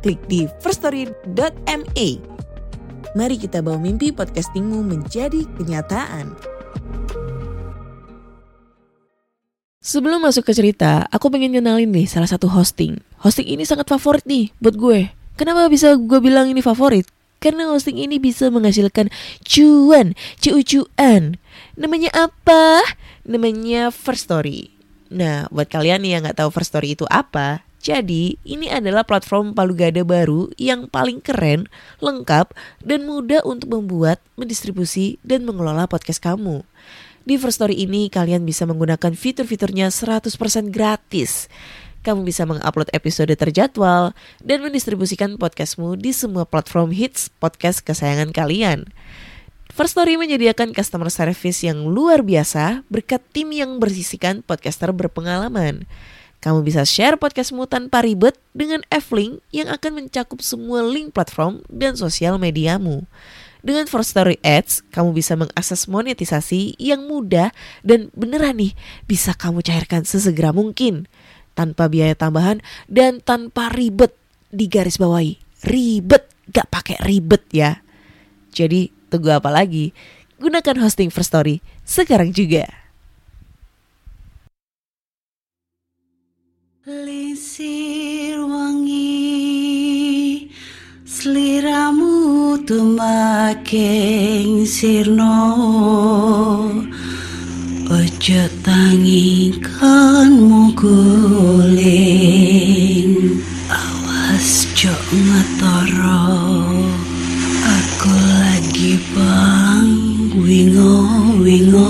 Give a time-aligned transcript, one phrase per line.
[0.00, 2.08] klik di firststory.me.
[3.10, 6.32] Mari kita bawa mimpi podcastingmu menjadi kenyataan.
[9.80, 13.00] Sebelum masuk ke cerita, aku pengen kenalin nih salah satu hosting.
[13.24, 15.08] Hosting ini sangat favorit nih buat gue.
[15.40, 17.08] Kenapa bisa gue bilang ini favorit?
[17.40, 19.08] Karena hosting ini bisa menghasilkan
[19.40, 21.40] cuan, cu-cuan.
[21.80, 22.84] Namanya apa?
[23.24, 24.68] Namanya First Story.
[25.08, 29.72] Nah, buat kalian yang nggak tahu First Story itu apa, jadi ini adalah platform palu
[29.72, 31.64] gada baru yang paling keren,
[32.04, 32.52] lengkap,
[32.84, 36.60] dan mudah untuk membuat, mendistribusi, dan mengelola podcast kamu.
[37.24, 40.28] Di First Story ini kalian bisa menggunakan fitur-fiturnya 100%
[40.68, 41.48] gratis
[42.00, 48.88] kamu bisa mengupload episode terjadwal dan mendistribusikan podcastmu di semua platform hits podcast kesayangan kalian.
[49.70, 55.86] First Story menyediakan customer service yang luar biasa berkat tim yang bersisikan podcaster berpengalaman.
[56.40, 62.00] Kamu bisa share podcastmu tanpa ribet dengan F-Link yang akan mencakup semua link platform dan
[62.00, 63.04] sosial mediamu.
[63.60, 67.52] Dengan First Story Ads, kamu bisa mengakses monetisasi yang mudah
[67.84, 68.72] dan beneran nih
[69.04, 71.04] bisa kamu cairkan sesegera mungkin
[71.52, 74.16] tanpa biaya tambahan dan tanpa ribet
[74.48, 75.36] di garis bawahi.
[75.68, 77.84] Ribet, gak pakai ribet ya.
[78.56, 79.92] Jadi tunggu apa lagi?
[80.40, 82.79] Gunakan hosting First Story sekarang juga.
[86.90, 90.50] Lisir wangi
[91.06, 95.38] Seliramu tumaking sirno.
[97.86, 101.78] Ojo tangingkanmu guling
[103.70, 106.26] Awas jok ngetoro.
[107.70, 109.94] Aku lagi bang
[110.42, 111.06] wingo
[111.38, 111.86] wingo.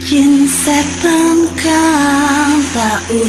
[0.00, 1.21] Jin setan
[3.12, 3.20] Hai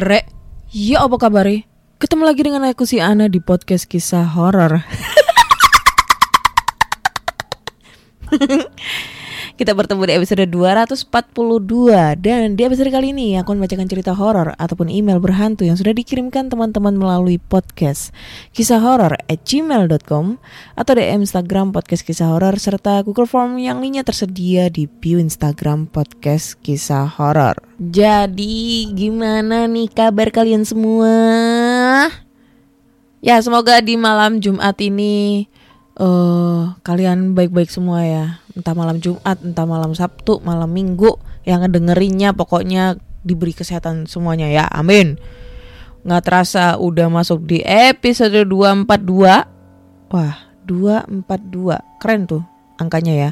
[0.00, 0.24] Rek,
[0.72, 1.44] ya apa kabar?
[2.00, 4.80] Ketemu lagi dengan aku si Ana di podcast kisah horor.
[9.58, 11.10] Kita bertemu di episode 242
[12.22, 16.46] dan di episode kali ini aku membacakan cerita horor ataupun email berhantu yang sudah dikirimkan
[16.46, 18.14] teman-teman melalui podcast
[18.54, 20.38] kisah horor at gmail.com
[20.78, 25.90] atau DM Instagram podcast kisah horor serta Google Form yang linknya tersedia di bio Instagram
[25.90, 27.58] podcast kisah horor.
[27.82, 31.10] Jadi gimana nih kabar kalian semua?
[33.18, 35.50] Ya semoga di malam Jumat ini
[35.98, 38.24] uh, kalian baik-baik semua ya.
[38.54, 44.64] Entah malam Jumat entah malam Sabtu malam Minggu yang ngedengerinnya pokoknya diberi kesehatan semuanya ya.
[44.70, 45.18] Amin.
[46.06, 52.42] Nggak terasa udah masuk di episode 242 wah 242 keren tuh
[52.78, 53.30] angkanya ya.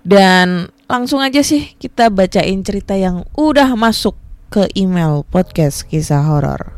[0.00, 4.16] Dan langsung aja sih kita bacain cerita yang udah masuk
[4.48, 6.74] ke email podcast kisah horor.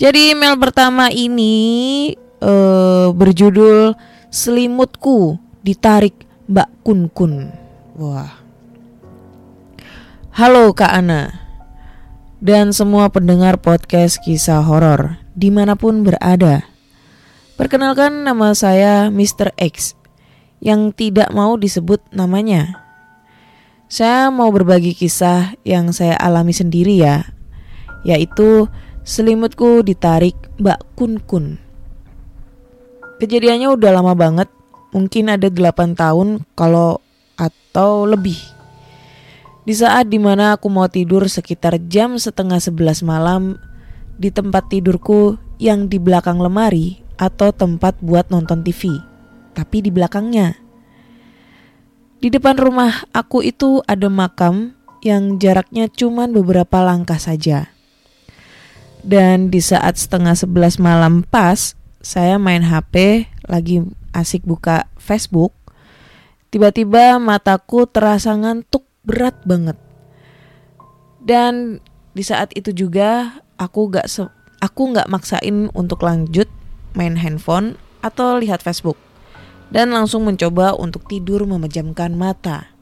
[0.00, 3.94] Jadi email pertama ini uh, berjudul
[4.30, 6.14] Selimutku ditarik
[6.46, 7.50] Mbak Kun Kun.
[7.98, 8.40] Wah.
[10.30, 11.50] Halo Kak Ana
[12.40, 16.64] dan semua pendengar podcast kisah horor di mana pun berada.
[17.60, 19.52] Perkenalkan nama saya Mr.
[19.60, 19.92] X
[20.64, 22.80] yang tidak mau disebut namanya.
[23.90, 27.34] Saya mau berbagi kisah yang saya alami sendiri ya,
[28.06, 28.70] yaitu
[29.02, 31.69] selimutku ditarik Mbak Kun Kun.
[33.20, 34.48] Kejadiannya udah lama banget
[34.96, 37.04] mungkin ada 8 tahun kalau
[37.36, 38.40] atau lebih.
[39.68, 43.60] Di saat di mana aku mau tidur sekitar jam setengah 11 malam
[44.16, 48.88] di tempat tidurku yang di belakang lemari atau tempat buat nonton TV,
[49.52, 50.56] tapi di belakangnya.
[52.20, 54.72] Di depan rumah aku itu ada makam
[55.04, 57.68] yang jaraknya cuma beberapa langkah saja.
[59.00, 63.84] Dan di saat setengah sebelas malam pas, saya main HP lagi
[64.16, 65.52] asik buka Facebook,
[66.48, 69.76] tiba-tiba mataku terasa ngantuk berat banget.
[71.20, 71.84] Dan
[72.16, 74.08] di saat itu juga aku gak
[74.60, 76.48] aku nggak maksain untuk lanjut
[76.96, 78.96] main handphone atau lihat Facebook
[79.70, 82.74] dan langsung mencoba untuk tidur memejamkan mata.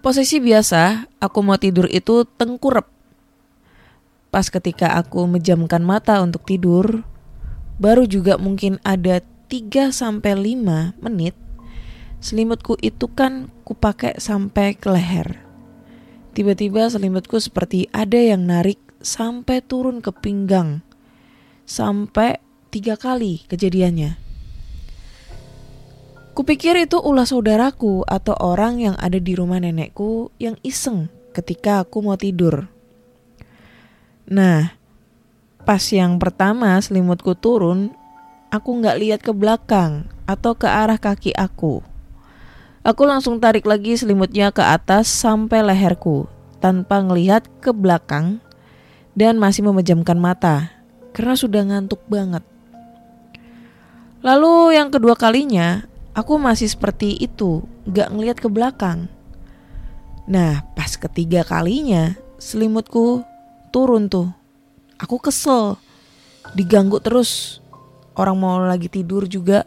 [0.00, 2.88] Posisi biasa, aku mau tidur itu tengkurap.
[4.30, 7.02] Pas ketika aku menjamkan mata untuk tidur,
[7.82, 11.34] baru juga mungkin ada 3 sampai 5 menit
[12.20, 15.40] selimutku itu kan kupakai sampai ke leher.
[16.36, 20.84] Tiba-tiba selimutku seperti ada yang narik sampai turun ke pinggang.
[21.66, 22.38] Sampai
[22.70, 24.20] tiga kali kejadiannya.
[26.30, 31.98] Kupikir itu ulah saudaraku atau orang yang ada di rumah nenekku yang iseng ketika aku
[32.06, 32.70] mau tidur.
[34.30, 34.78] Nah,
[35.66, 37.90] pas yang pertama selimutku turun,
[38.54, 41.82] aku nggak lihat ke belakang atau ke arah kaki aku.
[42.86, 46.30] Aku langsung tarik lagi selimutnya ke atas sampai leherku
[46.62, 48.38] tanpa ngelihat ke belakang
[49.18, 50.70] dan masih memejamkan mata
[51.10, 52.46] karena sudah ngantuk banget.
[54.22, 59.10] Lalu yang kedua kalinya, aku masih seperti itu, gak ngeliat ke belakang.
[60.30, 63.26] Nah, pas ketiga kalinya, selimutku
[63.72, 64.28] turun tuh.
[65.00, 65.80] Aku kesel,
[66.52, 67.62] diganggu terus.
[68.18, 69.64] Orang mau lagi tidur juga.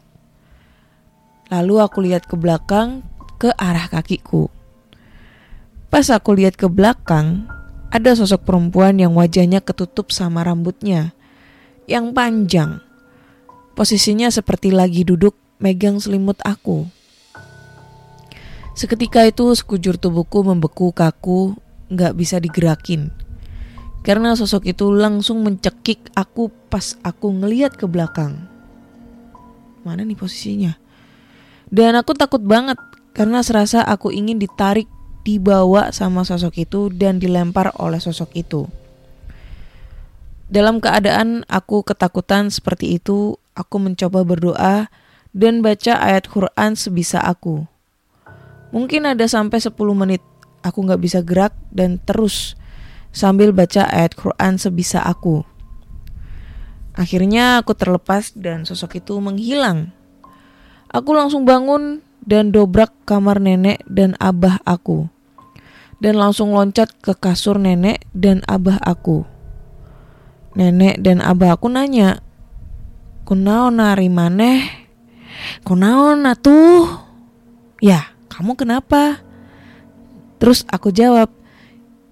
[1.50, 3.02] Lalu aku lihat ke belakang,
[3.42, 4.52] ke arah kakiku.
[5.90, 7.50] Pas aku lihat ke belakang,
[7.90, 11.14] ada sosok perempuan yang wajahnya ketutup sama rambutnya
[11.86, 12.82] yang panjang
[13.74, 16.86] Posisinya seperti lagi duduk megang selimut aku.
[18.78, 21.58] Seketika itu sekujur tubuhku membeku kaku,
[21.90, 23.10] nggak bisa digerakin.
[24.04, 28.36] Karena sosok itu langsung mencekik aku pas aku ngeliat ke belakang.
[29.88, 30.76] Mana nih posisinya?
[31.72, 32.76] Dan aku takut banget
[33.16, 34.92] karena serasa aku ingin ditarik,
[35.24, 38.68] dibawa sama sosok itu dan dilempar oleh sosok itu.
[40.52, 44.92] Dalam keadaan aku ketakutan seperti itu, aku mencoba berdoa
[45.32, 47.66] dan baca ayat Quran sebisa aku.
[48.76, 50.22] Mungkin ada sampai 10 menit
[50.62, 52.60] aku gak bisa gerak dan terus
[53.14, 55.46] sambil baca ayat Quran sebisa aku.
[56.98, 59.94] Akhirnya aku terlepas dan sosok itu menghilang.
[60.90, 65.10] Aku langsung bangun dan dobrak kamar nenek dan abah aku.
[66.04, 69.24] Dan langsung loncat ke kasur nenek dan abah aku.
[70.54, 72.22] Nenek dan abah aku nanya,
[73.24, 74.84] kunaon nari maneh
[75.64, 76.88] kunaon atuh
[77.80, 79.24] ya kamu kenapa
[80.40, 81.32] terus aku jawab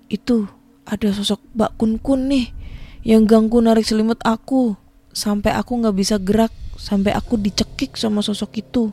[0.07, 0.47] itu
[0.85, 2.53] ada sosok Mbak Kun Kun nih
[3.01, 4.77] yang ganggu narik selimut aku
[5.11, 8.85] sampai aku nggak bisa gerak sampai aku dicekik sama sosok itu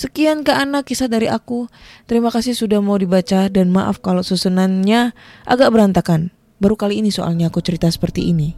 [0.00, 1.68] Sekian ke anak kisah dari aku.
[2.08, 5.12] Terima kasih sudah mau dibaca dan maaf kalau susunannya
[5.44, 6.32] agak berantakan.
[6.56, 8.56] Baru kali ini soalnya aku cerita seperti ini.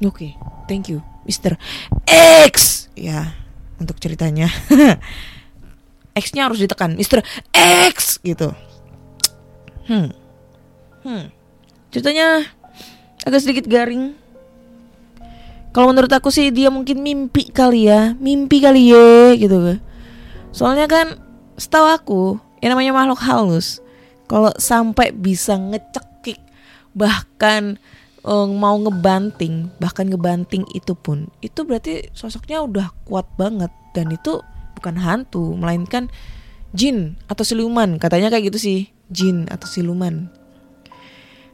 [0.00, 0.30] Oke, okay,
[0.72, 1.04] thank you.
[1.28, 1.60] Mr.
[2.48, 3.34] X ya
[3.78, 4.50] untuk ceritanya
[6.22, 7.22] X-nya harus ditekan Mr.
[7.90, 8.54] X gitu
[9.90, 10.21] hmm
[11.04, 11.24] hmm.
[11.92, 12.48] Ceritanya
[13.22, 14.16] agak sedikit garing.
[15.72, 18.16] Kalau menurut aku sih dia mungkin mimpi kali ya.
[18.16, 19.80] Mimpi kali ya gitu
[20.52, 21.16] soalnya kan
[21.56, 22.22] setahu aku
[22.60, 23.80] yang namanya makhluk halus
[24.28, 26.38] kalau sampai bisa ngecekik
[26.92, 27.80] bahkan
[28.22, 33.72] uh, mau ngebanting bahkan ngebanting itu pun itu berarti sosoknya udah kuat banget.
[33.92, 34.40] Dan itu
[34.80, 36.08] bukan hantu melainkan
[36.72, 38.00] jin atau siluman.
[38.00, 38.78] Katanya kayak gitu sih
[39.12, 40.32] jin atau siluman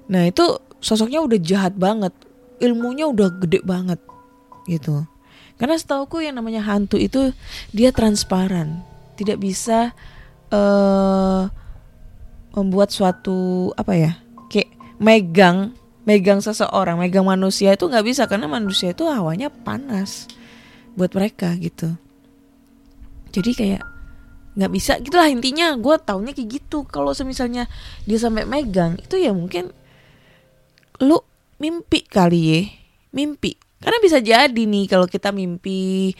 [0.08, 2.14] nah itu sosoknya udah jahat banget.
[2.58, 4.02] Ilmunya udah gede banget
[4.66, 5.06] gitu.
[5.58, 7.34] Karena setauku yang namanya hantu itu
[7.74, 8.82] dia transparan.
[9.18, 9.94] Tidak bisa
[10.54, 11.50] uh,
[12.54, 14.12] membuat suatu apa ya
[14.50, 15.74] kayak megang
[16.06, 18.24] megang seseorang, megang manusia itu nggak bisa.
[18.30, 20.30] Karena manusia itu hawanya panas
[20.94, 21.94] buat mereka gitu.
[23.34, 23.82] Jadi kayak
[24.56, 24.96] nggak bisa.
[25.02, 25.74] Gitulah intinya.
[25.76, 26.86] Gue taunya kayak gitu.
[26.88, 27.68] Kalau misalnya
[28.08, 29.74] dia sampai megang itu ya mungkin
[31.02, 31.18] lu
[31.58, 32.60] mimpi kali ya
[33.12, 33.56] mimpi.
[33.78, 36.10] Karena bisa jadi nih kalau kita mimpi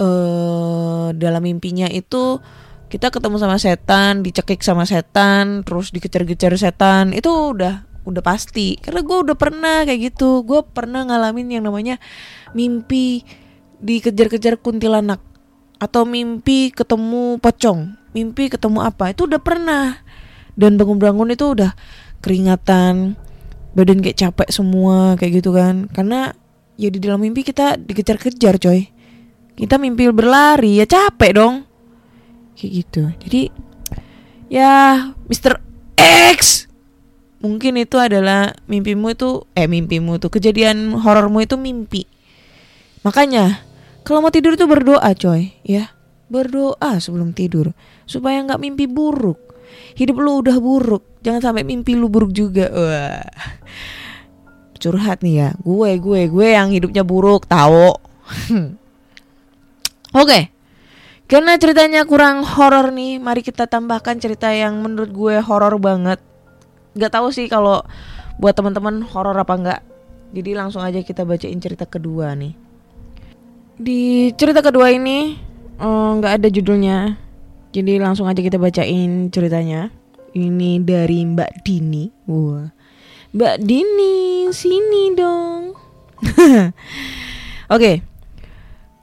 [0.00, 2.40] uh, dalam mimpinya itu
[2.88, 8.80] kita ketemu sama setan dicekik sama setan terus dikejar-kejar setan itu udah udah pasti.
[8.80, 10.44] Karena gue udah pernah kayak gitu.
[10.44, 12.00] Gue pernah ngalamin yang namanya
[12.56, 13.24] mimpi
[13.82, 15.20] dikejar-kejar kuntilanak
[15.82, 20.00] atau mimpi ketemu pocong mimpi ketemu apa itu udah pernah.
[20.52, 21.72] Dan bangun-bangun itu udah
[22.20, 23.16] keringatan
[23.72, 26.36] badan kayak capek semua kayak gitu kan karena
[26.76, 28.88] ya di dalam mimpi kita dikejar-kejar coy
[29.56, 31.54] kita mimpi berlari ya capek dong
[32.56, 33.42] kayak gitu jadi
[34.52, 34.72] ya
[35.32, 35.56] Mr.
[35.96, 36.68] X
[37.42, 42.06] mungkin itu adalah mimpimu itu eh mimpimu itu kejadian horormu itu mimpi.
[43.02, 43.66] Makanya
[44.06, 45.90] kalau mau tidur itu berdoa coy ya
[46.30, 47.74] berdoa sebelum tidur
[48.06, 49.40] supaya nggak mimpi buruk.
[49.92, 52.68] Hidup lu udah buruk, jangan sampai mimpi lu buruk juga.
[52.72, 53.24] Wah.
[54.82, 57.94] Curhat nih ya, gue gue gue yang hidupnya buruk tahu.
[60.22, 60.50] Oke.
[61.30, 66.20] Karena ceritanya kurang horor nih, mari kita tambahkan cerita yang menurut gue horor banget.
[66.92, 67.80] Gak tahu sih kalau
[68.36, 69.80] buat teman-teman horor apa enggak.
[70.32, 72.52] Jadi langsung aja kita bacain cerita kedua nih.
[73.76, 75.36] Di cerita kedua ini
[75.80, 77.16] eh, nggak ada judulnya,
[77.72, 79.88] jadi langsung aja kita bacain ceritanya.
[80.32, 82.04] Ini dari Mbak Dini.
[82.28, 82.68] Wah.
[83.32, 85.72] Mbak Dini, sini dong.
[87.74, 88.04] Oke.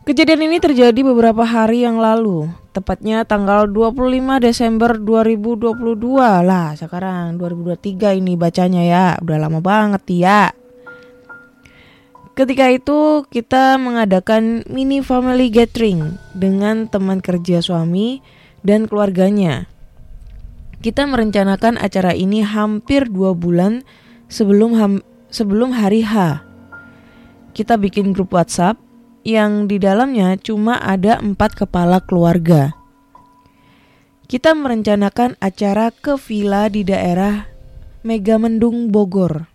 [0.05, 6.73] Kejadian ini terjadi beberapa hari yang lalu, tepatnya tanggal 25 Desember 2022 lah.
[6.73, 10.49] Sekarang 2023 ini bacanya ya, udah lama banget ya.
[12.33, 18.23] Ketika itu kita mengadakan mini family gathering dengan teman kerja suami
[18.63, 19.67] dan keluarganya.
[20.79, 23.83] Kita merencanakan acara ini hampir dua bulan
[24.31, 26.39] sebelum ham- sebelum hari H.
[27.51, 28.79] Kita bikin grup WhatsApp
[29.27, 32.71] yang di dalamnya cuma ada empat kepala keluarga.
[34.29, 37.49] Kita merencanakan acara ke villa di daerah
[38.05, 39.49] Megamendung Bogor.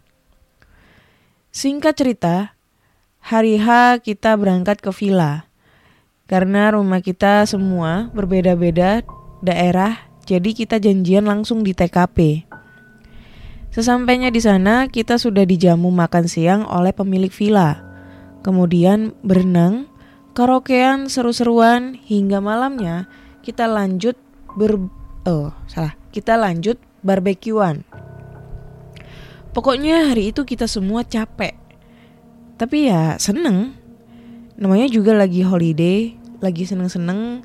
[1.54, 2.58] Singkat cerita,
[3.22, 5.48] hari H kita berangkat ke villa.
[6.24, 9.04] Karena rumah kita semua berbeda-beda
[9.44, 12.48] daerah, jadi kita janjian langsung di TKP.
[13.68, 17.84] Sesampainya di sana, kita sudah dijamu makan siang oleh pemilik villa.
[18.40, 19.90] Kemudian berenang,
[20.32, 23.04] karaokean, seru-seruan hingga malamnya
[23.44, 24.16] kita lanjut
[24.56, 24.80] ber
[25.28, 25.92] oh, salah.
[26.08, 27.84] Kita lanjut barbekyuan.
[29.52, 31.52] Pokoknya hari itu kita semua capek.
[32.56, 33.76] Tapi ya seneng.
[34.54, 37.42] Namanya juga lagi holiday, lagi seneng-seneng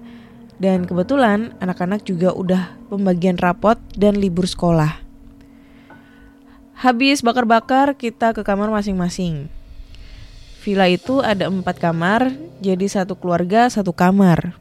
[0.61, 5.01] dan kebetulan anak-anak juga udah pembagian rapot dan libur sekolah.
[6.79, 9.49] Habis bakar-bakar kita ke kamar masing-masing.
[10.61, 14.53] Villa itu ada empat kamar, jadi satu keluarga satu kamar.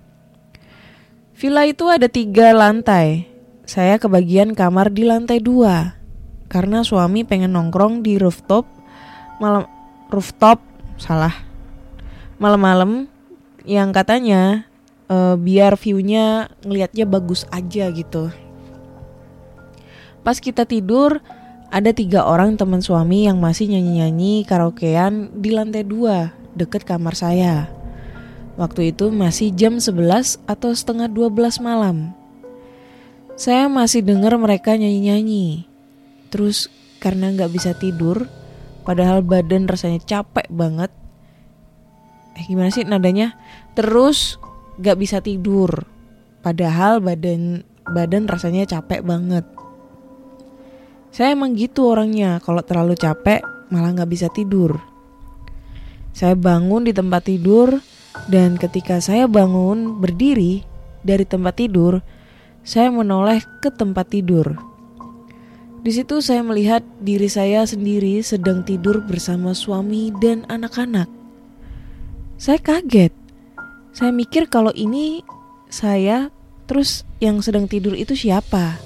[1.36, 3.28] Villa itu ada tiga lantai.
[3.68, 5.98] Saya kebagian kamar di lantai dua
[6.48, 8.64] karena suami pengen nongkrong di rooftop
[9.36, 9.68] malam
[10.08, 10.64] rooftop
[10.96, 11.47] salah
[12.38, 13.10] malam-malam
[13.66, 14.64] yang katanya
[15.10, 18.32] eh, biar viewnya ngelihatnya bagus aja gitu.
[20.22, 21.20] Pas kita tidur
[21.68, 27.68] ada tiga orang teman suami yang masih nyanyi-nyanyi karaokean di lantai dua deket kamar saya.
[28.58, 32.10] Waktu itu masih jam 11 atau setengah 12 malam.
[33.38, 35.70] Saya masih dengar mereka nyanyi-nyanyi.
[36.26, 36.66] Terus
[36.98, 38.26] karena nggak bisa tidur,
[38.82, 40.90] padahal badan rasanya capek banget.
[42.38, 43.34] Eh gimana sih nadanya?
[43.74, 44.38] Terus
[44.78, 45.90] nggak bisa tidur,
[46.38, 49.42] padahal badan badan rasanya capek banget.
[51.10, 53.42] Saya emang gitu orangnya, kalau terlalu capek
[53.74, 54.78] malah nggak bisa tidur.
[56.14, 57.82] Saya bangun di tempat tidur
[58.30, 60.62] dan ketika saya bangun berdiri
[61.02, 61.98] dari tempat tidur,
[62.62, 64.54] saya menoleh ke tempat tidur.
[65.82, 71.17] Di situ saya melihat diri saya sendiri sedang tidur bersama suami dan anak-anak.
[72.38, 73.10] Saya kaget.
[73.90, 75.26] Saya mikir kalau ini
[75.66, 76.30] saya
[76.70, 78.78] terus yang sedang tidur itu siapa?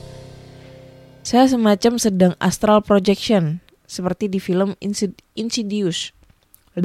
[1.20, 6.16] Saya semacam sedang astral projection seperti di film Insid- Insidious.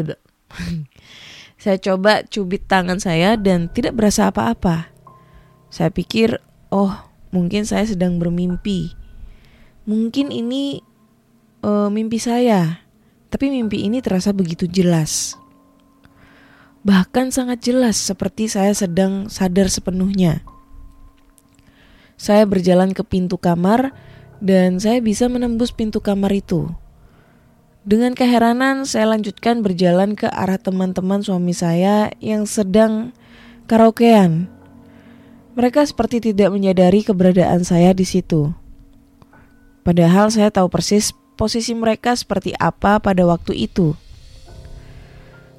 [1.63, 4.91] saya coba cubit tangan saya dan tidak berasa apa-apa.
[5.71, 6.91] Saya pikir, oh
[7.31, 8.91] mungkin saya sedang bermimpi.
[9.87, 10.83] Mungkin ini
[11.63, 12.83] eh, mimpi saya,
[13.31, 15.39] tapi mimpi ini terasa begitu jelas.
[16.87, 20.39] Bahkan sangat jelas seperti saya sedang sadar sepenuhnya.
[22.15, 23.91] Saya berjalan ke pintu kamar
[24.39, 26.71] dan saya bisa menembus pintu kamar itu.
[27.83, 33.11] Dengan keheranan, saya lanjutkan berjalan ke arah teman-teman suami saya yang sedang
[33.67, 34.47] karaokean.
[35.59, 38.55] Mereka seperti tidak menyadari keberadaan saya di situ.
[39.83, 44.06] Padahal saya tahu persis posisi mereka seperti apa pada waktu itu.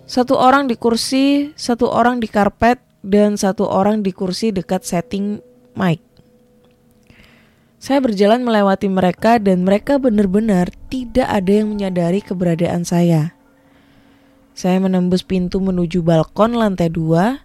[0.09, 5.45] Satu orang di kursi, satu orang di karpet, dan satu orang di kursi dekat setting
[5.77, 6.01] mic.
[7.77, 13.37] Saya berjalan melewati mereka dan mereka benar-benar tidak ada yang menyadari keberadaan saya.
[14.57, 17.45] Saya menembus pintu menuju balkon lantai dua,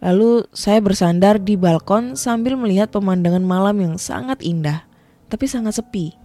[0.00, 4.88] lalu saya bersandar di balkon sambil melihat pemandangan malam yang sangat indah,
[5.28, 6.21] tapi sangat sepi.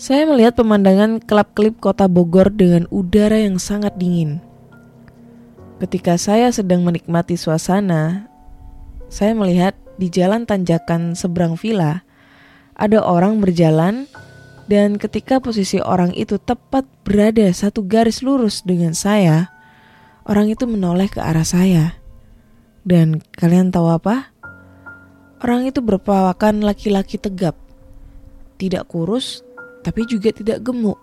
[0.00, 4.40] Saya melihat pemandangan kelap-kelip kota Bogor dengan udara yang sangat dingin.
[5.76, 8.24] Ketika saya sedang menikmati suasana,
[9.12, 12.00] saya melihat di jalan tanjakan seberang villa
[12.72, 14.08] ada orang berjalan
[14.72, 19.52] dan ketika posisi orang itu tepat berada satu garis lurus dengan saya,
[20.24, 22.00] orang itu menoleh ke arah saya.
[22.88, 24.32] Dan kalian tahu apa?
[25.44, 27.52] Orang itu berpawakan laki-laki tegap.
[28.56, 29.44] Tidak kurus,
[29.80, 31.00] tapi juga tidak gemuk.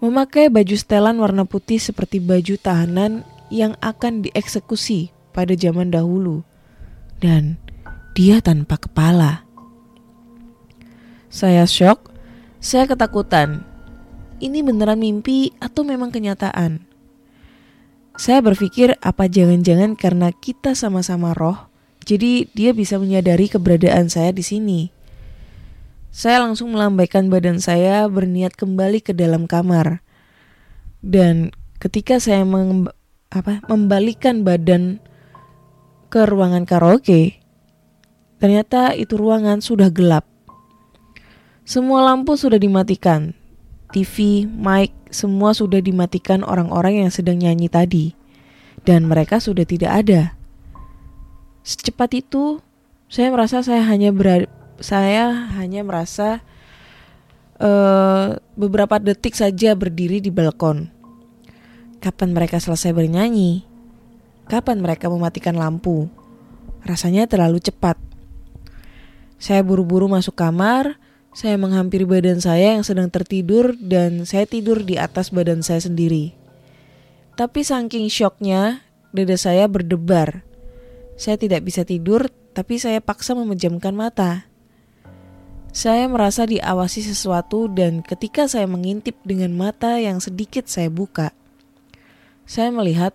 [0.00, 3.20] Memakai baju setelan warna putih seperti baju tahanan
[3.52, 6.40] yang akan dieksekusi pada zaman dahulu.
[7.20, 7.60] Dan
[8.16, 9.44] dia tanpa kepala.
[11.28, 12.08] Saya shock,
[12.58, 13.62] saya ketakutan.
[14.40, 16.80] Ini beneran mimpi atau memang kenyataan?
[18.16, 21.68] Saya berpikir apa jangan-jangan karena kita sama-sama roh,
[22.04, 24.80] jadi dia bisa menyadari keberadaan saya di sini.
[26.10, 30.02] Saya langsung melambaikan badan saya berniat kembali ke dalam kamar.
[30.98, 32.90] Dan ketika saya meng,
[33.30, 34.98] apa, membalikan badan
[36.10, 37.38] ke ruangan karaoke,
[38.42, 40.26] ternyata itu ruangan sudah gelap.
[41.62, 43.30] Semua lampu sudah dimatikan.
[43.94, 48.18] TV, mic, semua sudah dimatikan orang-orang yang sedang nyanyi tadi.
[48.82, 50.34] Dan mereka sudah tidak ada.
[51.62, 52.58] Secepat itu,
[53.06, 56.40] saya merasa saya hanya berada saya hanya merasa
[57.60, 60.88] uh, beberapa detik saja berdiri di balkon.
[62.00, 63.62] Kapan mereka selesai bernyanyi?
[64.48, 66.08] Kapan mereka mematikan lampu?
[66.82, 68.00] Rasanya terlalu cepat.
[69.36, 70.96] Saya buru-buru masuk kamar,
[71.36, 76.34] saya menghampiri badan saya yang sedang tertidur dan saya tidur di atas badan saya sendiri.
[77.38, 78.84] Tapi saking syoknya,
[79.14, 80.42] dada saya berdebar.
[81.20, 84.49] Saya tidak bisa tidur, tapi saya paksa memejamkan mata.
[85.70, 91.30] Saya merasa diawasi sesuatu dan ketika saya mengintip dengan mata yang sedikit saya buka,
[92.42, 93.14] saya melihat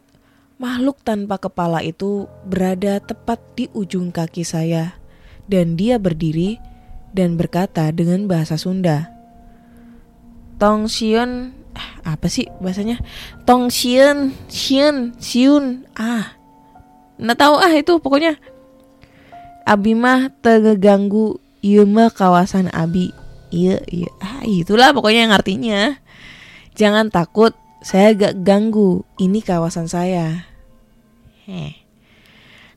[0.56, 4.96] makhluk tanpa kepala itu berada tepat di ujung kaki saya
[5.52, 6.56] dan dia berdiri
[7.12, 9.12] dan berkata dengan bahasa Sunda.
[10.56, 13.04] Tong Sion, eh, apa sih bahasanya?
[13.44, 16.40] Tong Sion, Sion, Siun, ah,
[17.20, 18.40] nggak tahu ah itu pokoknya.
[19.68, 21.44] Abimah terganggu
[21.90, 23.10] mah kawasan abi.
[23.50, 24.12] Iya iya.
[24.22, 25.80] Ah itulah pokoknya yang artinya.
[26.78, 29.02] Jangan takut saya gak ganggu.
[29.18, 30.46] Ini kawasan saya.
[31.46, 31.78] Heh.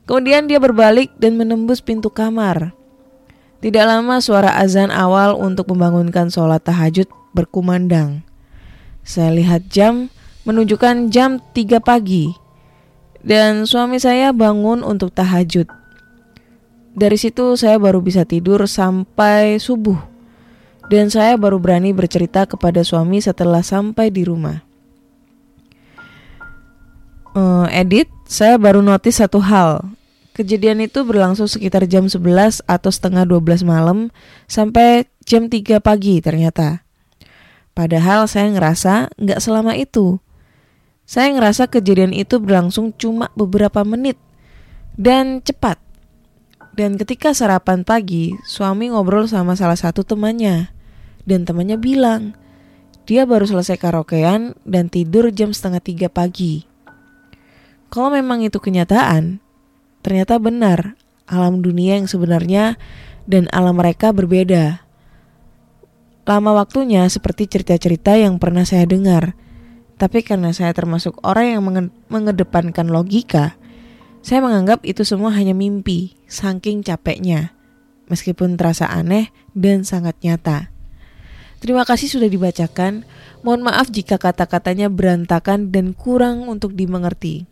[0.04, 2.76] kemudian dia berbalik dan menembus pintu kamar.
[3.60, 8.24] Tidak lama suara azan awal untuk membangunkan sholat tahajud berkumandang.
[9.04, 10.12] Saya lihat jam
[10.48, 12.32] menunjukkan jam 3 pagi.
[13.20, 15.66] Dan suami saya bangun untuk tahajud
[16.98, 19.96] dari situ saya baru bisa tidur sampai subuh.
[20.88, 24.64] Dan saya baru berani bercerita kepada suami setelah sampai di rumah.
[27.36, 29.84] Uh, edit, saya baru notice satu hal.
[30.32, 34.08] Kejadian itu berlangsung sekitar jam 11 atau setengah 12 malam
[34.50, 36.82] sampai jam 3 pagi ternyata.
[37.76, 40.18] Padahal saya ngerasa nggak selama itu.
[41.04, 44.16] Saya ngerasa kejadian itu berlangsung cuma beberapa menit
[44.98, 45.87] dan cepat.
[46.78, 50.70] Dan ketika sarapan pagi, suami ngobrol sama salah satu temannya.
[51.26, 52.38] Dan temannya bilang,
[53.02, 56.70] dia baru selesai karaokean dan tidur jam setengah tiga pagi.
[57.90, 59.42] Kalau memang itu kenyataan,
[60.06, 60.94] ternyata benar
[61.26, 62.78] alam dunia yang sebenarnya
[63.26, 64.86] dan alam mereka berbeda.
[66.30, 69.34] Lama waktunya seperti cerita-cerita yang pernah saya dengar,
[69.98, 71.62] tapi karena saya termasuk orang yang
[72.06, 73.57] mengedepankan logika,
[74.28, 77.56] saya menganggap itu semua hanya mimpi, saking capeknya.
[78.12, 80.68] Meskipun terasa aneh dan sangat nyata.
[81.64, 83.08] Terima kasih sudah dibacakan.
[83.40, 87.48] Mohon maaf jika kata-katanya berantakan dan kurang untuk dimengerti.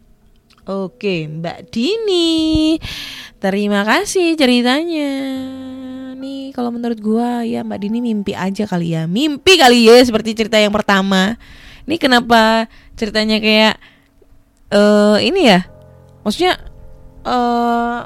[0.68, 2.76] Oke, Mbak Dini.
[3.40, 5.12] Terima kasih ceritanya.
[6.12, 9.08] Nih, kalau menurut gua ya Mbak Dini mimpi aja kali ya.
[9.08, 11.40] Mimpi kali ya seperti cerita yang pertama.
[11.88, 12.68] Ini kenapa
[13.00, 13.80] ceritanya kayak
[14.68, 15.75] eh uh, ini ya?
[16.26, 16.58] Maksudnya
[17.22, 18.02] uh,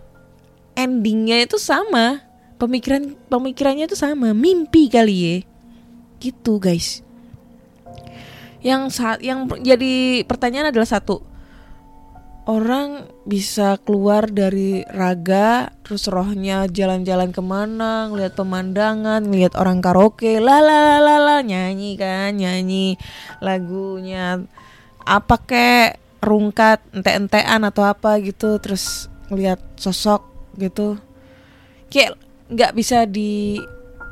[0.77, 2.21] endingnya itu sama.
[2.61, 4.37] Pemikiran pemikirannya itu sama.
[4.37, 5.37] Mimpi kali ya.
[6.21, 7.01] Gitu guys.
[8.61, 11.25] Yang saat yang jadi pertanyaan adalah satu.
[12.45, 20.43] Orang bisa keluar dari raga terus rohnya jalan-jalan ke mana ngeliat pemandangan ngeliat orang karaoke
[20.43, 23.01] la la la la nyanyi kan nyanyi
[23.41, 24.45] lagunya.
[25.07, 30.25] Apa kek rungkat ente-entean atau apa gitu terus ngeliat sosok
[30.61, 31.01] gitu
[31.91, 32.15] kayak
[32.51, 33.59] nggak bisa di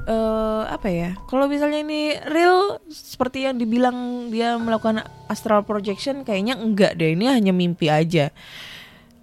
[0.08, 1.10] eh apa ya?
[1.28, 7.12] Kalau misalnya ini real seperti yang dibilang dia melakukan astral projection, kayaknya enggak deh.
[7.12, 8.32] Ini hanya mimpi aja.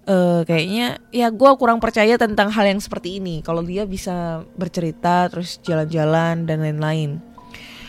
[0.06, 3.42] Eh kayaknya ya gue kurang percaya tentang hal yang seperti ini.
[3.42, 7.18] Kalau dia bisa bercerita terus jalan-jalan dan lain-lain.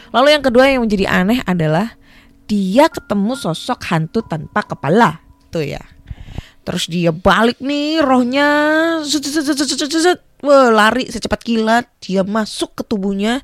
[0.09, 1.93] Lalu yang kedua yang menjadi aneh adalah
[2.47, 5.19] dia ketemu sosok hantu tanpa kepala,
[5.51, 5.83] tuh ya.
[6.63, 8.47] Terus dia balik nih rohnya
[9.03, 9.23] zut.
[10.43, 13.41] Wah, lari secepat kilat dia masuk ke tubuhnya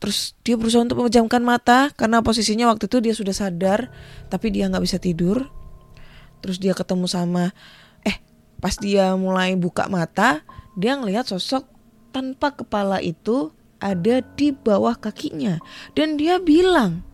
[0.00, 3.92] terus dia berusaha untuk memejamkan mata karena posisinya waktu itu dia sudah sadar
[4.32, 5.52] tapi dia nggak bisa tidur
[6.40, 7.52] terus dia ketemu sama
[8.00, 8.16] eh
[8.64, 10.40] pas dia mulai buka mata
[10.72, 11.68] dia ngelihat sosok
[12.16, 15.60] tanpa kepala itu ada di bawah kakinya
[15.92, 17.04] dan dia bilang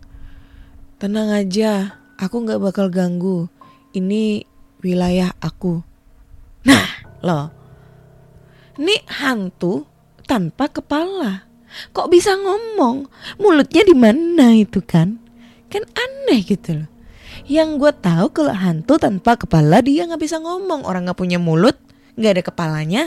[0.96, 3.48] tenang aja aku nggak bakal ganggu
[3.92, 4.44] ini
[4.80, 5.80] wilayah aku
[6.64, 6.86] nah
[7.24, 7.56] loh
[8.76, 9.88] ini hantu
[10.28, 11.48] tanpa kepala.
[11.96, 13.08] Kok bisa ngomong?
[13.40, 15.16] Mulutnya di mana itu kan?
[15.72, 16.90] Kan aneh gitu loh.
[17.48, 20.84] Yang gue tahu kalau hantu tanpa kepala dia nggak bisa ngomong.
[20.84, 21.78] Orang nggak punya mulut,
[22.20, 23.02] nggak ada kepalanya.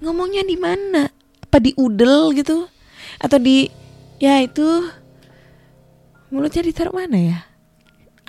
[0.00, 1.12] Ngomongnya di mana?
[1.44, 2.64] Apa di udel gitu?
[3.20, 3.68] Atau di
[4.24, 4.88] ya itu
[6.32, 7.38] mulutnya ditaruh mana ya?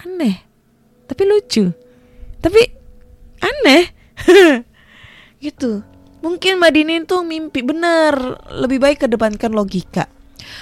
[0.03, 0.43] Aneh.
[1.07, 1.71] Tapi lucu.
[2.43, 2.61] Tapi
[3.39, 3.83] aneh.
[5.43, 5.81] gitu.
[6.23, 8.15] Mungkin Mbak Dini tuh mimpi bener
[8.47, 10.07] Lebih baik kedepankan logika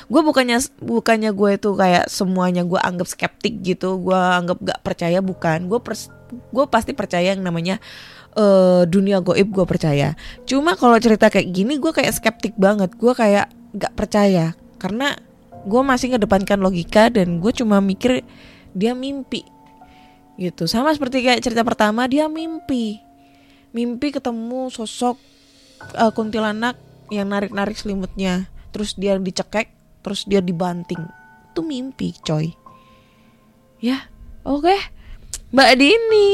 [0.09, 5.21] Gue bukannya bukannya gue itu kayak semuanya gue anggap skeptik gitu Gue anggap gak percaya
[5.21, 5.77] bukan Gue
[6.31, 7.77] gue pasti percaya yang namanya
[8.33, 10.17] uh, dunia goib gue percaya
[10.49, 15.13] Cuma kalau cerita kayak gini gue kayak skeptik banget Gue kayak gak percaya Karena
[15.65, 18.25] gue masih ngedepankan logika Dan gue cuma mikir
[18.71, 19.45] dia mimpi.
[20.39, 20.65] Gitu.
[20.65, 22.97] Sama seperti kayak cerita pertama dia mimpi.
[23.71, 25.15] Mimpi ketemu sosok
[25.95, 26.79] uh, kuntilanak
[27.13, 28.47] yang narik-narik selimutnya.
[28.71, 29.69] Terus dia dicekek
[30.01, 31.01] terus dia dibanting.
[31.51, 32.49] Itu mimpi coy.
[33.83, 34.07] Ya
[34.47, 34.65] oke.
[34.65, 34.79] Okay.
[35.51, 36.31] mbak Dini.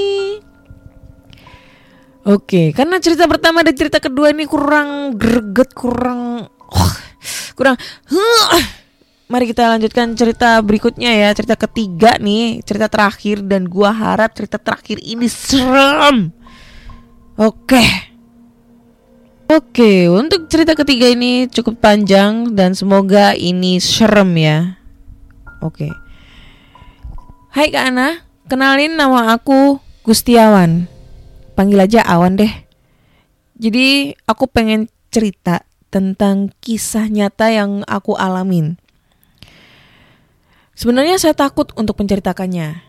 [2.27, 6.93] Oke okay, karena cerita pertama dan cerita kedua ini kurang greget kurang oh,
[7.55, 7.79] kurang
[8.11, 8.76] huh.
[9.27, 14.55] Mari kita lanjutkan cerita berikutnya ya cerita ketiga nih cerita terakhir dan gua harap cerita
[14.55, 16.31] terakhir ini serem
[17.35, 17.89] oke okay.
[19.47, 24.75] Oke, untuk cerita ketiga ini cukup panjang dan semoga ini serem ya.
[25.63, 25.87] Oke.
[27.55, 30.91] Hai Kak Ana, kenalin nama aku Gustiawan.
[31.55, 32.51] Panggil aja Awan deh.
[33.55, 35.63] Jadi aku pengen cerita
[35.95, 38.75] tentang kisah nyata yang aku alamin.
[40.77, 42.85] Sebenarnya saya takut untuk menceritakannya.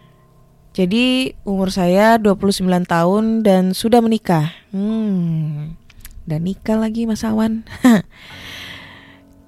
[0.77, 4.53] Jadi umur saya 29 tahun dan sudah menikah.
[4.69, 5.79] Hmm
[6.29, 7.65] dan nikah lagi Mas Awan.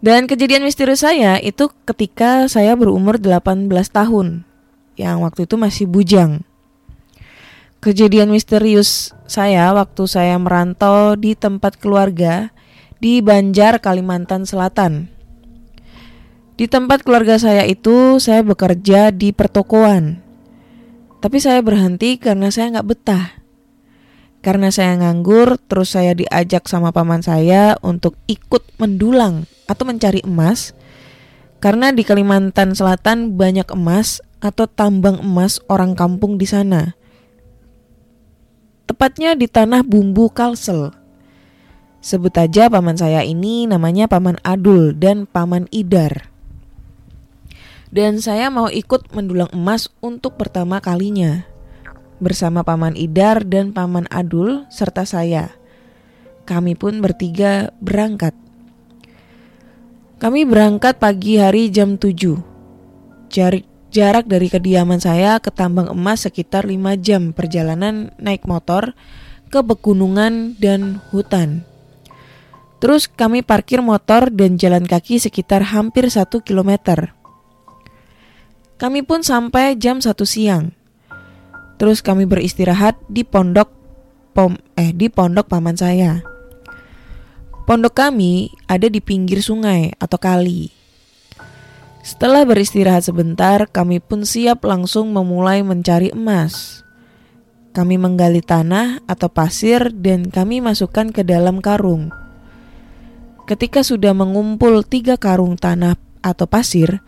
[0.00, 4.48] Dan kejadian misterius saya itu ketika saya berumur 18 tahun
[4.96, 6.40] Yang waktu itu masih bujang
[7.84, 12.48] Kejadian misterius saya waktu saya merantau di tempat keluarga
[12.96, 15.12] Di Banjar, Kalimantan Selatan
[16.60, 20.20] Di tempat keluarga saya itu saya bekerja di pertokoan
[21.24, 23.40] Tapi saya berhenti karena saya nggak betah
[24.40, 30.72] karena saya nganggur, terus saya diajak sama paman saya untuk ikut mendulang atau mencari emas.
[31.60, 36.96] Karena di Kalimantan Selatan banyak emas atau tambang emas orang kampung di sana.
[38.88, 40.96] Tepatnya di tanah bumbu kalsel.
[42.00, 46.32] Sebut aja paman saya ini namanya paman Adul dan paman Idar.
[47.90, 51.42] Dan saya mau ikut mendulang emas untuk pertama kalinya
[52.22, 55.50] bersama Paman Idar dan Paman Adul serta saya.
[56.46, 58.36] Kami pun bertiga berangkat.
[60.22, 63.32] Kami berangkat pagi hari jam 7.
[63.32, 68.94] Jarak, jarak dari kediaman saya ke tambang emas sekitar 5 jam perjalanan naik motor
[69.50, 71.66] ke pegunungan dan hutan.
[72.78, 77.19] Terus kami parkir motor dan jalan kaki sekitar hampir 1 kilometer.
[78.80, 80.72] Kami pun sampai jam 1 siang.
[81.76, 83.68] Terus kami beristirahat di pondok
[84.32, 86.24] pom eh di pondok paman saya.
[87.68, 90.72] Pondok kami ada di pinggir sungai atau kali.
[92.00, 96.80] Setelah beristirahat sebentar, kami pun siap langsung memulai mencari emas.
[97.76, 102.08] Kami menggali tanah atau pasir dan kami masukkan ke dalam karung.
[103.44, 107.04] Ketika sudah mengumpul tiga karung tanah atau pasir,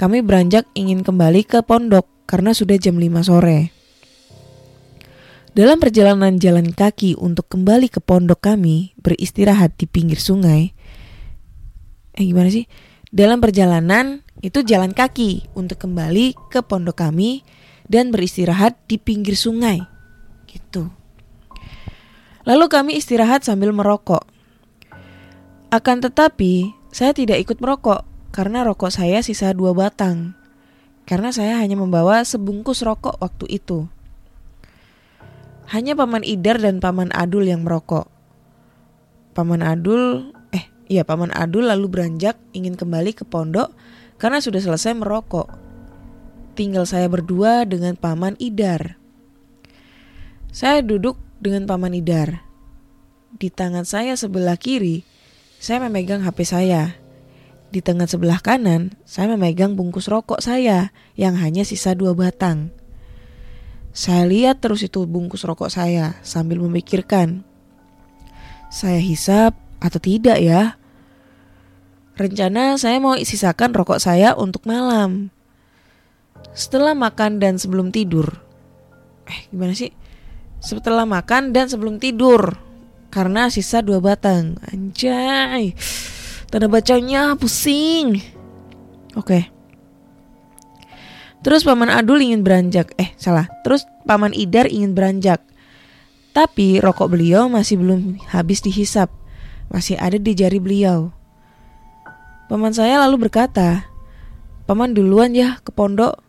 [0.00, 3.72] kami beranjak ingin kembali ke pondok karena sudah jam 5 sore.
[5.52, 10.72] Dalam perjalanan jalan kaki untuk kembali ke pondok kami beristirahat di pinggir sungai,
[12.16, 12.64] eh gimana sih?
[13.12, 17.44] Dalam perjalanan itu jalan kaki untuk kembali ke pondok kami
[17.84, 19.84] dan beristirahat di pinggir sungai.
[20.48, 20.88] Gitu.
[22.48, 24.24] Lalu kami istirahat sambil merokok.
[25.68, 30.32] Akan tetapi, saya tidak ikut merokok karena rokok saya sisa dua batang.
[31.04, 33.86] Karena saya hanya membawa sebungkus rokok waktu itu.
[35.68, 38.08] Hanya Paman Idar dan Paman Adul yang merokok.
[39.36, 43.72] Paman Adul, eh iya Paman Adul lalu beranjak ingin kembali ke pondok
[44.16, 45.48] karena sudah selesai merokok.
[46.52, 48.96] Tinggal saya berdua dengan Paman Idar.
[50.52, 52.44] Saya duduk dengan Paman Idar.
[53.32, 55.02] Di tangan saya sebelah kiri,
[55.56, 57.01] saya memegang HP saya.
[57.72, 62.68] Di tangan sebelah kanan, saya memegang bungkus rokok saya yang hanya sisa dua batang.
[63.96, 67.48] Saya lihat terus itu bungkus rokok saya sambil memikirkan.
[68.68, 70.76] Saya hisap atau tidak ya?
[72.12, 75.32] Rencana saya mau sisakan rokok saya untuk malam.
[76.52, 78.36] Setelah makan dan sebelum tidur.
[79.24, 79.96] Eh, gimana sih?
[80.60, 82.52] Setelah makan dan sebelum tidur.
[83.08, 84.60] Karena sisa dua batang.
[84.68, 85.72] Anjay.
[86.52, 88.20] Tanda bacanya pusing.
[89.16, 89.48] Oke.
[91.40, 92.92] Terus paman Adul ingin beranjak.
[93.00, 93.48] Eh, salah.
[93.64, 95.40] Terus paman Idar ingin beranjak.
[96.36, 99.08] Tapi rokok beliau masih belum habis dihisap.
[99.72, 101.08] Masih ada di jari beliau.
[102.52, 103.88] Paman saya lalu berkata,
[104.68, 106.20] "Paman duluan ya ke pondok."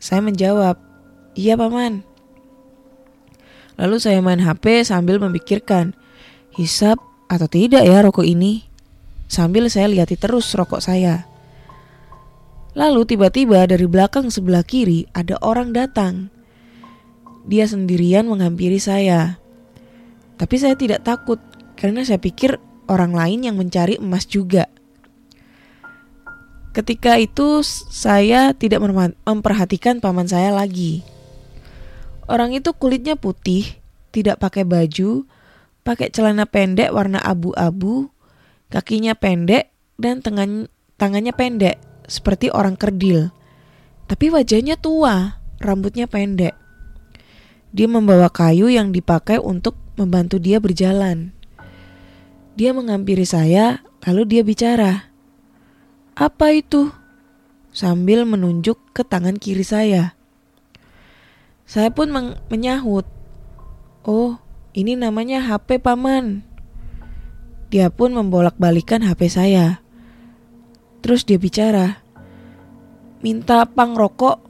[0.00, 0.80] Saya menjawab,
[1.36, 2.00] "Iya, paman."
[3.76, 5.92] Lalu saya main HP sambil memikirkan,
[6.56, 6.96] hisap
[7.28, 8.63] atau tidak ya rokok ini?
[9.34, 11.26] Sambil saya lihati terus rokok saya.
[12.78, 16.30] Lalu tiba-tiba dari belakang sebelah kiri ada orang datang.
[17.42, 19.42] Dia sendirian menghampiri saya.
[20.38, 21.42] Tapi saya tidak takut
[21.74, 24.70] karena saya pikir orang lain yang mencari emas juga.
[26.70, 28.86] Ketika itu saya tidak
[29.26, 31.02] memperhatikan paman saya lagi.
[32.30, 33.66] Orang itu kulitnya putih,
[34.14, 35.26] tidak pakai baju,
[35.82, 38.13] pakai celana pendek warna abu-abu,
[38.74, 40.66] kakinya pendek dan tangan
[40.98, 41.78] tangannya pendek
[42.10, 43.30] seperti orang kerdil.
[44.10, 46.58] Tapi wajahnya tua, rambutnya pendek.
[47.70, 51.30] Dia membawa kayu yang dipakai untuk membantu dia berjalan.
[52.58, 55.10] Dia menghampiri saya, lalu dia bicara.
[56.18, 56.90] Apa itu?
[57.74, 60.14] Sambil menunjuk ke tangan kiri saya.
[61.66, 62.14] Saya pun
[62.46, 63.06] menyahut.
[64.06, 64.38] Oh,
[64.76, 66.53] ini namanya HP paman.
[67.74, 69.82] Dia pun membolak-balikan HP saya.
[71.02, 71.98] Terus dia bicara,
[73.18, 74.46] minta pang rokok.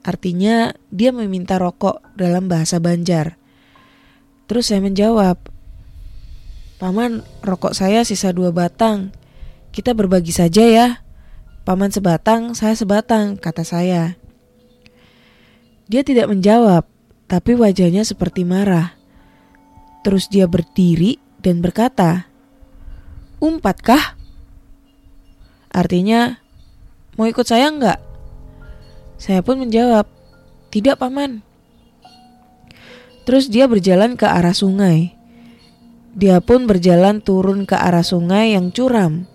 [0.00, 3.36] Artinya dia meminta rokok dalam bahasa Banjar.
[4.48, 5.36] Terus saya menjawab,
[6.80, 9.12] Paman, rokok saya sisa dua batang.
[9.68, 11.04] Kita berbagi saja ya.
[11.68, 14.16] Paman sebatang, saya sebatang, kata saya.
[15.84, 16.88] Dia tidak menjawab,
[17.28, 18.96] tapi wajahnya seperti marah.
[20.00, 22.27] Terus dia berdiri dan berkata,
[23.38, 24.18] Umpatkah?
[25.70, 26.42] Artinya,
[27.14, 28.02] mau ikut saya enggak?
[29.14, 30.10] Saya pun menjawab,
[30.74, 31.46] tidak paman.
[33.22, 35.14] Terus dia berjalan ke arah sungai.
[36.18, 39.28] Dia pun berjalan turun ke arah sungai yang curam.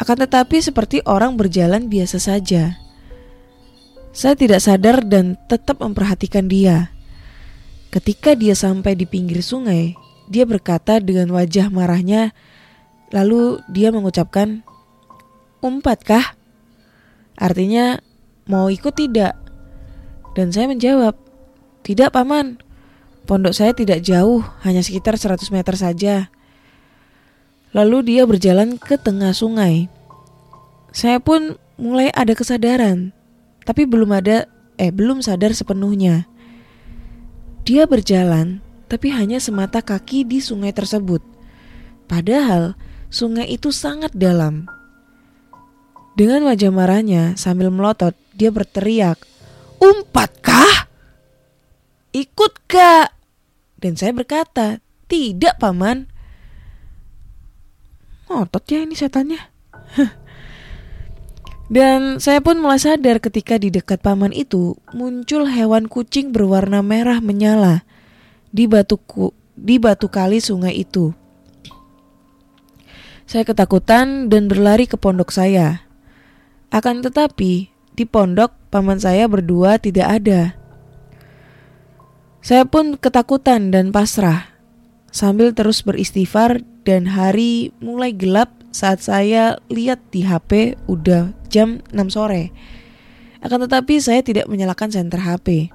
[0.00, 2.80] Akan tetapi seperti orang berjalan biasa saja.
[4.10, 6.90] Saya tidak sadar dan tetap memperhatikan dia.
[7.94, 9.94] Ketika dia sampai di pinggir sungai,
[10.26, 12.34] dia berkata dengan wajah marahnya,
[13.10, 14.62] lalu dia mengucapkan,
[15.60, 16.26] Umpat kah?
[17.36, 18.00] Artinya
[18.48, 19.36] mau ikut tidak?
[20.32, 21.12] Dan saya menjawab,
[21.84, 22.56] tidak paman.
[23.28, 26.32] Pondok saya tidak jauh, hanya sekitar 100 meter saja.
[27.76, 29.92] Lalu dia berjalan ke tengah sungai.
[30.96, 33.12] Saya pun mulai ada kesadaran,
[33.62, 36.26] tapi belum ada eh belum sadar sepenuhnya.
[37.68, 41.22] Dia berjalan, tapi hanya semata kaki di sungai tersebut.
[42.10, 42.74] Padahal
[43.10, 44.70] sungai itu sangat dalam.
[46.14, 49.20] Dengan wajah marahnya sambil melotot, dia berteriak,
[49.80, 50.88] Umpatkah?
[52.10, 53.14] Ikut gak?
[53.80, 54.78] Dan saya berkata,
[55.10, 56.10] tidak paman.
[58.30, 59.40] Ngotot ya ini setannya.
[61.70, 67.22] Dan saya pun mulai sadar ketika di dekat paman itu muncul hewan kucing berwarna merah
[67.22, 67.86] menyala
[68.50, 68.98] di batu
[69.54, 71.14] di batu kali sungai itu.
[73.30, 75.86] Saya ketakutan dan berlari ke pondok saya.
[76.74, 80.58] Akan tetapi, di pondok paman saya berdua tidak ada.
[82.42, 84.50] Saya pun ketakutan dan pasrah,
[85.14, 92.10] sambil terus beristighfar dan hari mulai gelap saat saya lihat di HP udah jam 6
[92.10, 92.50] sore.
[93.46, 95.70] Akan tetapi saya tidak menyalakan senter HP.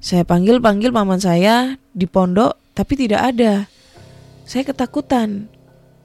[0.00, 3.68] Saya panggil-panggil paman saya di pondok tapi tidak ada.
[4.48, 5.52] Saya ketakutan,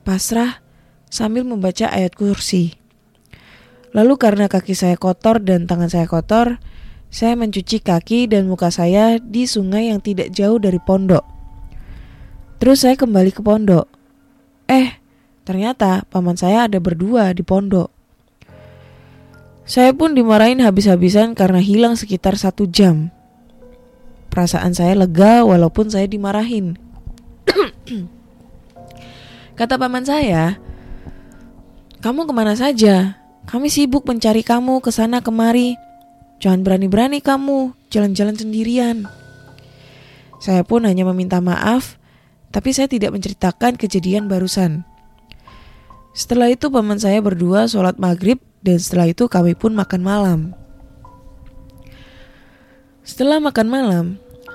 [0.06, 0.62] pasrah
[1.10, 2.78] sambil membaca ayat kursi.
[3.98, 6.62] Lalu karena kaki saya kotor dan tangan saya kotor,
[7.10, 11.26] saya mencuci kaki dan muka saya di sungai yang tidak jauh dari pondok.
[12.62, 13.88] Terus saya kembali ke pondok.
[14.68, 15.00] Eh,
[15.48, 17.92] ternyata paman saya ada berdua di pondok.
[19.66, 23.10] Saya pun dimarahin habis-habisan karena hilang sekitar satu jam.
[24.30, 26.78] Perasaan saya lega walaupun saya dimarahin.
[29.56, 30.60] Kata paman saya,
[32.04, 33.16] kamu ke mana saja?
[33.48, 35.80] Kami sibuk mencari kamu ke sana kemari.
[36.44, 39.08] Jangan berani-berani kamu jalan-jalan sendirian.
[40.44, 41.96] Saya pun hanya meminta maaf,
[42.52, 44.84] tapi saya tidak menceritakan kejadian barusan.
[46.12, 50.40] Setelah itu paman saya berdua sholat maghrib dan setelah itu kami pun makan malam.
[53.08, 54.06] Setelah makan malam,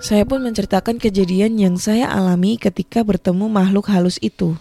[0.05, 4.61] saya pun menceritakan kejadian yang saya alami ketika bertemu makhluk halus itu.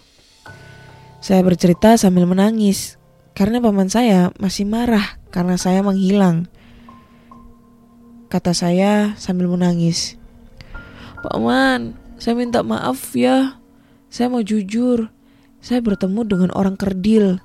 [1.19, 2.95] Saya bercerita sambil menangis
[3.35, 6.47] karena paman saya masih marah karena saya menghilang.
[8.31, 10.15] Kata saya sambil menangis.
[11.19, 13.59] Paman, saya minta maaf ya.
[14.07, 15.11] Saya mau jujur.
[15.59, 17.43] Saya bertemu dengan orang kerdil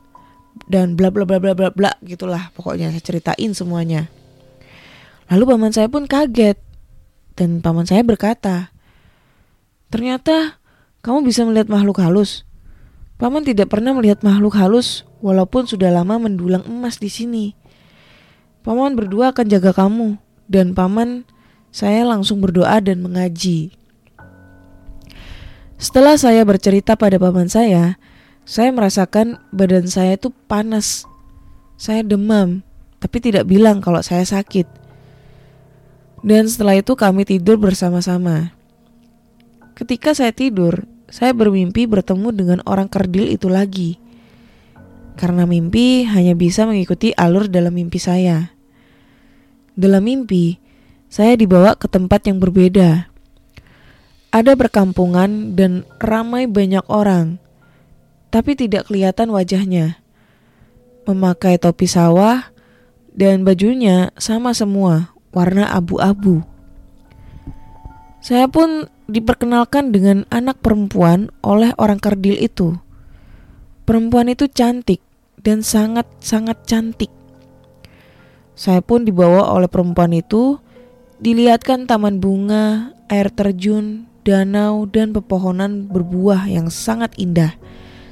[0.71, 4.07] dan bla bla bla bla bla bla gitulah pokoknya saya ceritain semuanya.
[5.27, 6.63] Lalu paman saya pun kaget
[7.35, 8.71] dan paman saya berkata,
[9.91, 10.63] "Ternyata
[11.03, 12.47] kamu bisa melihat makhluk halus."
[13.15, 17.55] Paman tidak pernah melihat makhluk halus walaupun sudah lama mendulang emas di sini.
[18.67, 20.19] Paman berdua akan jaga kamu
[20.51, 21.23] dan paman
[21.71, 23.75] saya langsung berdoa dan mengaji.
[25.79, 27.99] Setelah saya bercerita pada paman saya,
[28.47, 31.07] saya merasakan badan saya itu panas.
[31.75, 32.63] Saya demam,
[33.03, 34.65] tapi tidak bilang kalau saya sakit.
[36.25, 38.55] Dan setelah itu kami tidur bersama-sama.
[39.77, 44.03] Ketika saya tidur, saya bermimpi bertemu dengan orang kerdil itu lagi.
[45.15, 48.51] Karena mimpi hanya bisa mengikuti alur dalam mimpi saya.
[49.79, 50.59] Dalam mimpi,
[51.07, 53.07] saya dibawa ke tempat yang berbeda.
[54.35, 57.39] Ada perkampungan dan ramai banyak orang
[58.35, 60.03] tapi tidak kelihatan wajahnya.
[61.07, 62.51] Memakai topi sawah
[63.15, 66.43] dan bajunya sama semua, warna abu-abu.
[68.25, 72.73] Saya pun diperkenalkan dengan anak perempuan oleh orang kerdil itu.
[73.85, 75.05] Perempuan itu cantik
[75.45, 77.13] dan sangat-sangat cantik.
[78.57, 80.57] Saya pun dibawa oleh perempuan itu,
[81.21, 87.53] dilihatkan taman bunga, air terjun, danau, dan pepohonan berbuah yang sangat indah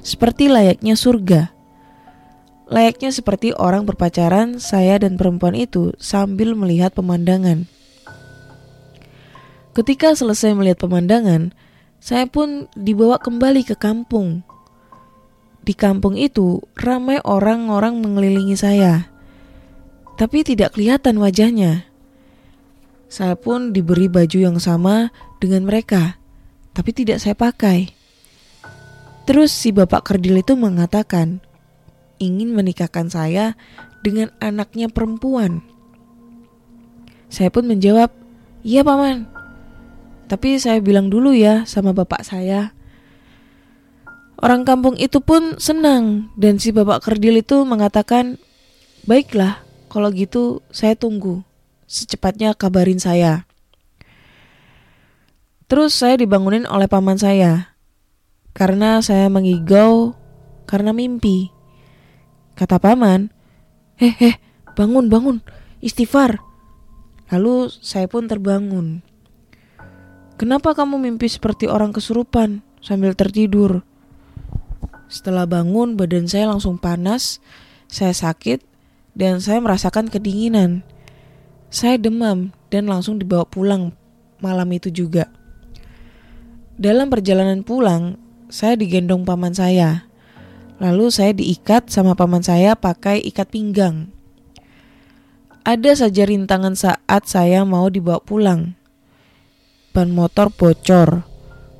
[0.04, 1.56] seperti layaknya surga.
[2.68, 7.64] Layaknya seperti orang berpacaran, saya dan perempuan itu sambil melihat pemandangan.
[9.72, 11.56] Ketika selesai melihat pemandangan,
[11.96, 14.44] saya pun dibawa kembali ke kampung.
[15.64, 19.08] Di kampung itu ramai orang-orang mengelilingi saya,
[20.20, 21.88] tapi tidak kelihatan wajahnya.
[23.08, 25.08] Saya pun diberi baju yang sama
[25.40, 26.20] dengan mereka,
[26.76, 27.88] tapi tidak saya pakai.
[29.24, 31.40] Terus si bapak kerdil itu mengatakan
[32.20, 33.56] ingin menikahkan saya
[34.04, 35.64] dengan anaknya perempuan.
[37.32, 38.12] Saya pun menjawab,
[38.60, 39.31] "Iya, Paman."
[40.30, 42.72] Tapi saya bilang dulu ya sama bapak saya.
[44.42, 48.42] Orang kampung itu pun senang dan si bapak kerdil itu mengatakan,
[49.06, 51.46] "Baiklah, kalau gitu saya tunggu.
[51.86, 53.46] Secepatnya kabarin saya."
[55.70, 57.78] Terus saya dibangunin oleh paman saya
[58.52, 60.18] karena saya mengigau
[60.66, 61.48] karena mimpi.
[62.58, 63.32] Kata paman,
[63.96, 64.36] "Eh, eh,
[64.74, 65.38] bangun, bangun,
[65.80, 66.42] istighfar."
[67.32, 69.11] Lalu saya pun terbangun.
[70.42, 73.86] Kenapa kamu mimpi seperti orang kesurupan sambil tertidur?
[75.06, 77.38] Setelah bangun, badan saya langsung panas,
[77.86, 78.58] saya sakit,
[79.14, 80.82] dan saya merasakan kedinginan.
[81.70, 83.94] Saya demam dan langsung dibawa pulang
[84.42, 85.30] malam itu juga.
[86.74, 88.18] Dalam perjalanan pulang,
[88.50, 90.10] saya digendong paman saya.
[90.82, 94.10] Lalu saya diikat sama paman saya pakai ikat pinggang.
[95.62, 98.81] Ada saja rintangan saat saya mau dibawa pulang.
[99.92, 101.28] Ban motor bocor,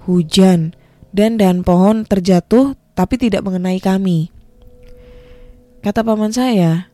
[0.05, 0.77] hujan,
[1.17, 4.29] dan dahan pohon terjatuh tapi tidak mengenai kami.
[5.81, 6.93] Kata paman saya,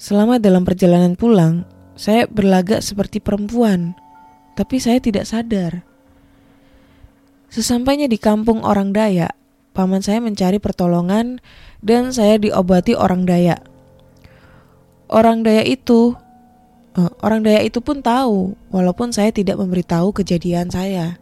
[0.00, 3.96] selama dalam perjalanan pulang, saya berlagak seperti perempuan,
[4.56, 5.84] tapi saya tidak sadar.
[7.52, 9.36] Sesampainya di kampung orang Dayak,
[9.76, 11.38] paman saya mencari pertolongan
[11.84, 13.60] dan saya diobati orang Dayak.
[15.06, 16.18] Orang Dayak itu
[16.96, 21.20] eh, orang Dayak itu pun tahu walaupun saya tidak memberitahu kejadian saya.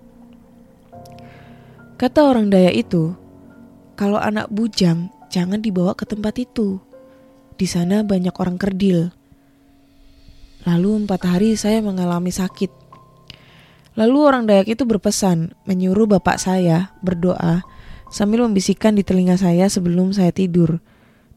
[1.95, 3.15] Kata orang Dayak itu,
[3.95, 6.83] kalau anak bujang jangan dibawa ke tempat itu.
[7.55, 9.15] Di sana banyak orang kerdil.
[10.67, 12.71] Lalu empat hari saya mengalami sakit.
[13.95, 17.63] Lalu orang Dayak itu berpesan menyuruh bapak saya berdoa
[18.11, 20.83] sambil membisikkan di telinga saya sebelum saya tidur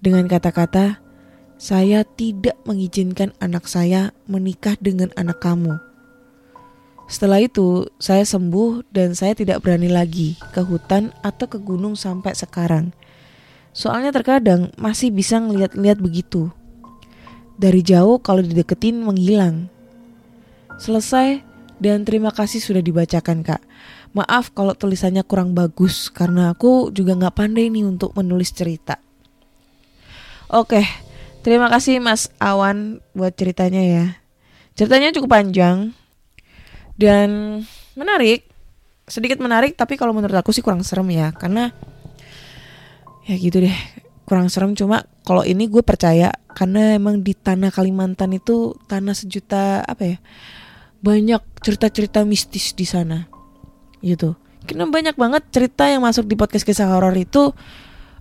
[0.01, 1.01] dengan kata-kata,
[1.57, 5.77] "Saya tidak mengizinkan anak saya menikah dengan anak kamu."
[7.07, 12.35] Setelah itu, saya sembuh dan saya tidak berani lagi ke hutan atau ke gunung sampai
[12.35, 12.91] sekarang.
[13.71, 16.51] Soalnya terkadang masih bisa ngeliat-liat begitu.
[17.55, 19.71] Dari jauh kalau dideketin menghilang.
[20.77, 21.41] Selesai
[21.79, 23.63] dan terima kasih sudah dibacakan kak.
[24.11, 28.99] Maaf kalau tulisannya kurang bagus karena aku juga nggak pandai nih untuk menulis cerita.
[30.51, 30.83] Oke,
[31.47, 34.05] terima kasih Mas Awan buat ceritanya ya.
[34.75, 35.95] Ceritanya cukup panjang
[36.99, 37.63] dan
[37.95, 38.51] menarik,
[39.07, 41.71] sedikit menarik tapi kalau menurut aku sih kurang serem ya karena
[43.23, 43.77] ya gitu deh
[44.27, 44.75] kurang serem.
[44.75, 50.17] Cuma kalau ini gue percaya karena emang di tanah Kalimantan itu tanah sejuta apa ya
[50.99, 53.23] banyak cerita-cerita mistis di sana
[54.03, 54.35] gitu.
[54.67, 57.55] Karena banyak banget cerita yang masuk di podcast kisah horor itu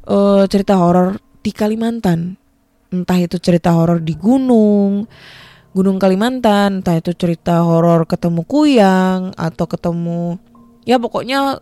[0.07, 2.46] uh, cerita horor di Kalimantan
[2.93, 5.05] entah itu cerita horor di gunung
[5.77, 10.41] gunung Kalimantan entah itu cerita horor ketemu kuyang atau ketemu
[10.89, 11.61] ya pokoknya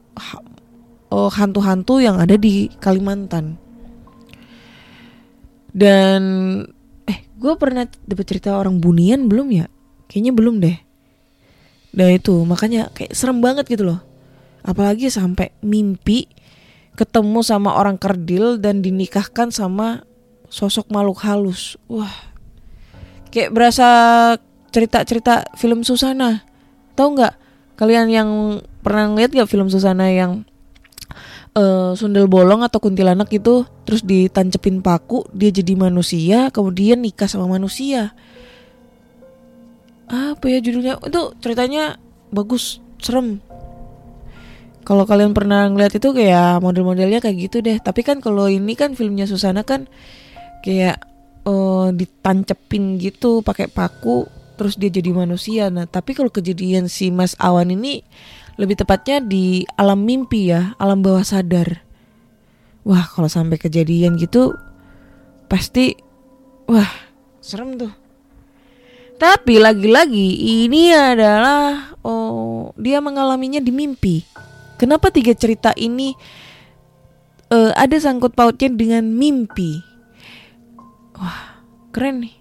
[1.14, 3.56] uh, hantu-hantu yang ada di Kalimantan.
[5.74, 6.22] Dan
[7.06, 9.66] eh gue pernah dapat cerita orang bunian belum ya?
[10.06, 10.78] Kayaknya belum deh.
[11.94, 14.00] Nah itu makanya kayak serem banget gitu loh.
[14.62, 16.30] Apalagi sampai mimpi
[16.94, 20.06] ketemu sama orang kerdil dan dinikahkan sama
[20.54, 21.74] sosok makhluk halus.
[21.90, 22.14] Wah,
[23.34, 23.88] kayak berasa
[24.70, 26.46] cerita-cerita film Susana.
[26.94, 27.34] Tahu nggak?
[27.74, 28.30] Kalian yang
[28.86, 30.46] pernah ngeliat gak film Susana yang
[31.58, 37.50] uh, sundel bolong atau kuntilanak itu terus ditancepin paku dia jadi manusia kemudian nikah sama
[37.50, 38.14] manusia?
[40.06, 41.02] Apa ya judulnya?
[41.02, 41.98] Itu ceritanya
[42.30, 43.42] bagus serem.
[44.84, 47.80] Kalau kalian pernah ngeliat itu kayak model-modelnya kayak gitu deh.
[47.80, 49.88] Tapi kan kalau ini kan filmnya Susana kan
[50.64, 51.04] kayak
[51.44, 54.24] uh, ditancepin gitu pakai paku
[54.56, 58.00] terus dia jadi manusia nah tapi kalau kejadian si Mas Awan ini
[58.54, 61.82] lebih tepatnya di alam mimpi ya, alam bawah sadar.
[62.86, 64.54] Wah, kalau sampai kejadian gitu
[65.50, 65.96] pasti
[66.68, 66.88] wah,
[67.42, 67.92] serem tuh.
[69.14, 74.22] Tapi lagi-lagi ini adalah oh, dia mengalaminya di mimpi.
[74.74, 76.12] Kenapa tiga cerita ini
[77.48, 79.93] uh, ada sangkut pautnya dengan mimpi?
[81.18, 81.62] Wah,
[81.94, 82.34] keren nih.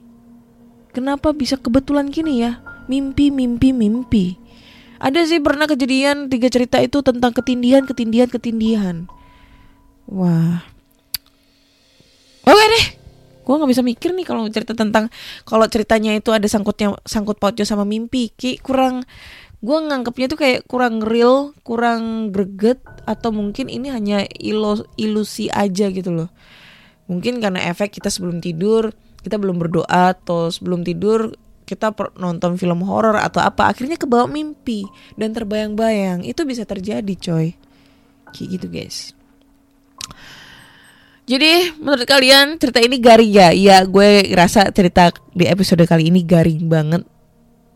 [0.94, 2.62] Kenapa bisa kebetulan gini ya?
[2.86, 4.38] Mimpi, mimpi, mimpi.
[5.04, 8.96] Ada sih pernah kejadian tiga cerita itu tentang ketindihan, ketindihan, ketindihan.
[10.08, 10.64] Wah.
[12.48, 12.86] Oke deh.
[13.44, 15.12] Gue nggak bisa mikir nih kalau cerita tentang
[15.44, 18.32] kalau ceritanya itu ada sangkutnya sangkut pautnya sama mimpi.
[18.32, 19.04] Ki kurang
[19.64, 25.92] gue nganggapnya tuh kayak kurang real, kurang greget atau mungkin ini hanya ilo, ilusi aja
[25.92, 26.30] gitu loh.
[27.14, 28.90] Mungkin karena efek kita sebelum tidur,
[29.22, 34.84] kita belum berdoa atau sebelum tidur kita nonton film horor atau apa akhirnya kebawa mimpi
[35.16, 36.26] dan terbayang-bayang.
[36.26, 37.56] Itu bisa terjadi coy.
[38.34, 38.98] Kayak gitu guys.
[41.24, 43.50] Jadi menurut kalian cerita ini garing ya?
[43.56, 47.08] Iya gue rasa cerita di episode kali ini garing banget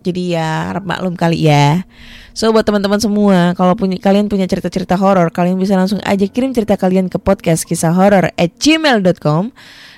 [0.07, 1.83] Jadi ya harap maklum kali ya
[2.31, 6.55] So buat teman-teman semua Kalau punya kalian punya cerita-cerita horor Kalian bisa langsung aja kirim
[6.55, 9.51] cerita kalian ke podcast kisah horor at gmail.com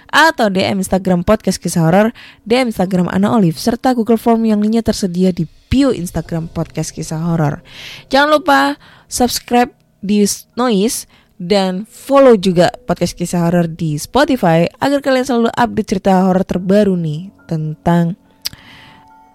[0.09, 2.09] atau DM Instagram podcast kisah horor,
[2.41, 7.21] DM Instagram Ana Olive serta Google Form yang lainnya tersedia di bio Instagram podcast kisah
[7.21, 7.61] horor.
[8.09, 8.59] Jangan lupa
[9.05, 9.69] subscribe
[10.01, 10.25] di
[10.57, 11.05] Noise
[11.39, 16.99] dan follow juga podcast kisah horor di Spotify agar kalian selalu update cerita horor terbaru
[16.99, 18.18] nih tentang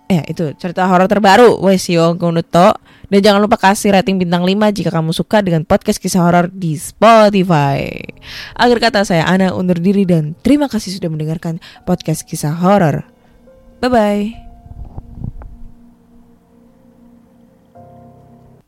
[0.09, 1.61] eh itu cerita horor terbaru.
[1.65, 2.77] Wes yo kunuto
[3.09, 6.77] dan jangan lupa kasih rating bintang 5 jika kamu suka dengan podcast kisah horor di
[6.77, 7.89] Spotify.
[8.57, 13.07] Akhir kata saya Ana undur diri dan terima kasih sudah mendengarkan podcast kisah horor.
[13.81, 14.44] Bye bye